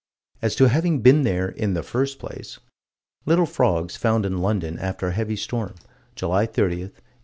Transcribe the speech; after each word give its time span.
As 0.41 0.55
to 0.55 0.67
having 0.67 1.01
been 1.01 1.21
there 1.25 1.47
"in 1.49 1.75
the 1.75 1.83
first 1.83 2.17
place": 2.17 2.57
Little 3.27 3.45
frogs 3.45 3.95
found 3.97 4.25
in 4.25 4.39
London, 4.41 4.79
after 4.79 5.09
a 5.09 5.13
heavy 5.13 5.35
storm, 5.35 5.75
July 6.15 6.47
30, 6.47 6.77
1838. 6.77 7.03